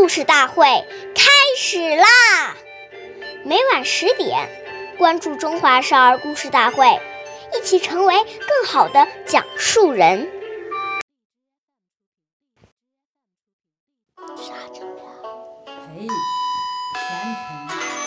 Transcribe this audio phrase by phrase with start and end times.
[0.00, 0.64] 故事大会
[1.14, 2.06] 开始啦！
[3.44, 4.48] 每晚十点，
[4.96, 6.86] 关注《中华少儿故事大会》，
[7.54, 10.26] 一起成为更好的讲述人。
[14.16, 14.88] 培全程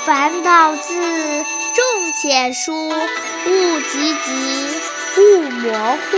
[0.04, 1.86] 凡道字，重
[2.20, 4.68] 且疏，勿急急，
[5.18, 6.18] 勿模糊。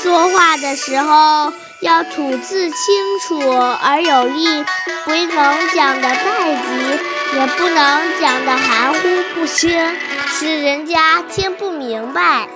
[0.00, 3.38] 说话的时候要吐字清楚
[3.82, 4.64] 而有力，
[5.04, 9.00] 不能讲得太急，也不能讲得含糊
[9.34, 9.70] 不清，
[10.26, 12.48] 使人家听不明白。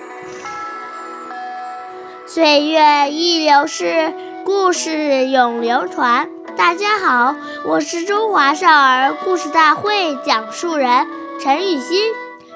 [2.27, 4.15] 岁月易流逝，
[4.47, 6.31] 故事永流传。
[6.57, 11.07] 大家好，我是中华少儿故事大会讲述人
[11.43, 12.13] 陈雨欣。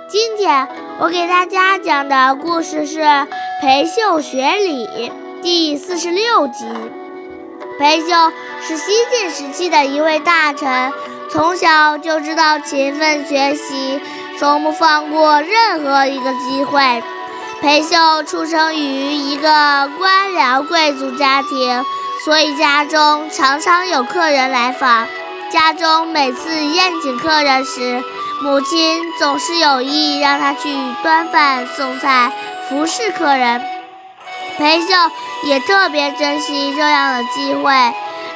[0.09, 0.67] 今天
[0.99, 3.01] 我给大家讲的故事是
[3.61, 4.87] 《裴秀学礼》
[5.45, 6.65] 第四十六集。
[7.79, 8.07] 裴秀
[8.63, 10.91] 是西晋时期的一位大臣，
[11.31, 14.01] 从小就知道勤奋学习，
[14.39, 17.03] 从不放过任何一个机会。
[17.61, 21.85] 裴秀出生于一个官僚贵族家庭，
[22.25, 25.07] 所以家中常常有客人来访。
[25.53, 28.03] 家中每次宴请客人时，
[28.41, 32.33] 母亲总是有意让他去端饭送菜，
[32.67, 33.61] 服侍客人。
[34.57, 34.87] 裴秀
[35.45, 37.73] 也特别珍惜这样的机会，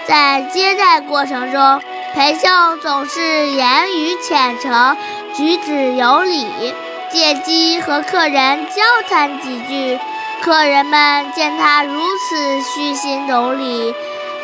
[0.07, 1.81] 在接待过程中，
[2.15, 2.49] 裴秀
[2.83, 4.97] 总是言语虔诚，
[5.35, 6.75] 举止有礼，
[7.11, 9.99] 借机和客人交谈几句。
[10.41, 13.93] 客人们见他如此虚心懂礼，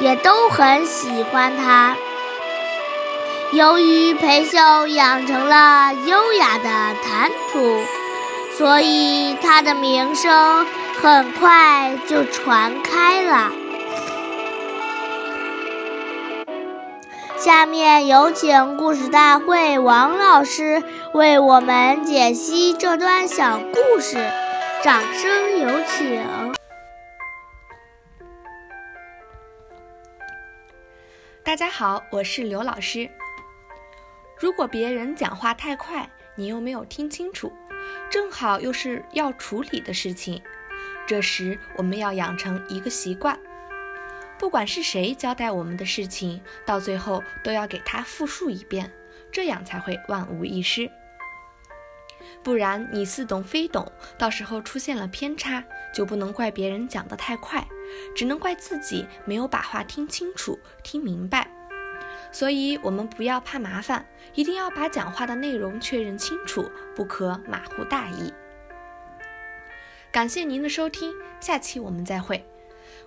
[0.00, 1.96] 也都很喜欢他。
[3.52, 7.80] 由于裴秀养成了优雅的谈吐，
[8.58, 10.66] 所以他的名声
[11.02, 13.52] 很快就传开了。
[17.36, 20.82] 下面有请故事大会王老师
[21.12, 24.16] 为我们解析这段小故事，
[24.82, 26.54] 掌声有请。
[31.44, 33.10] 大家好，我是刘老师。
[34.38, 37.52] 如果别人讲话太快，你又没有听清楚，
[38.10, 40.42] 正好又是要处理的事情，
[41.06, 43.38] 这时我们要养成一个习惯，
[44.38, 48.90] 不管是谁交代我们的事情，到最后都要给他复述一遍，
[49.30, 50.90] 这样才会万无一失。
[52.42, 55.64] 不然你似懂非懂，到时候出现了偏差，
[55.94, 57.66] 就不能怪别人讲得太快，
[58.14, 61.48] 只能怪自己没有把话听清楚、听明白。
[62.32, 68.32] 所以，我们不要怕麻烦，一定要把讲话的内容确认清楚，不可马虎大意。
[70.14, 72.46] 感谢您的收听，下期我们再会。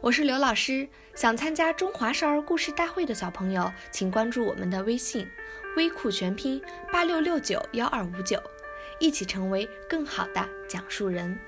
[0.02, 5.26] 我是刘老师，想参加中华少儿故事大会的小朋友，请关注我们的微信
[5.78, 8.38] “微酷全拼八六六九幺二五九”，
[9.00, 11.40] 一起成为更好的讲述人。